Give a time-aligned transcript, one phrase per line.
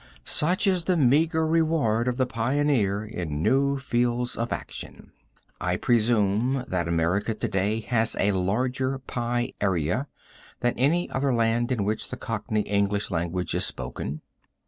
[0.25, 5.11] Such is the meagre reward of the pioneer in new fields of action.
[5.59, 10.07] I presume that America to day has a larger pie area
[10.61, 14.21] than any other land in which the Cockney English language is spoken.